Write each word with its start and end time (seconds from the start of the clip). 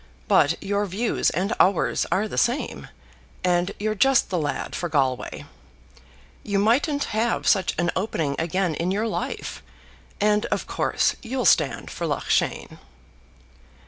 But 0.27 0.55
your 0.63 0.87
views 0.87 1.29
and 1.29 1.53
ours 1.59 2.07
are 2.11 2.27
the 2.27 2.35
same, 2.39 2.87
and 3.43 3.71
you're 3.77 3.93
just 3.93 4.31
the 4.31 4.39
lad 4.39 4.73
for 4.75 4.89
Galway. 4.89 5.45
You 6.41 6.57
mightn't 6.57 7.03
have 7.13 7.47
such 7.47 7.75
an 7.77 7.91
opening 7.95 8.35
again 8.39 8.73
in 8.73 8.89
your 8.89 9.05
life, 9.07 9.61
and 10.19 10.47
of 10.47 10.65
course 10.65 11.15
you'll 11.21 11.45
stand 11.45 11.91
for 11.91 12.07
Loughshane." 12.07 12.79